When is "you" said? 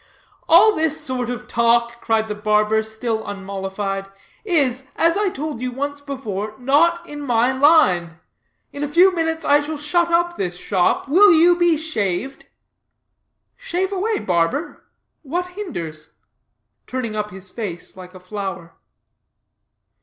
5.61-5.71, 11.31-11.55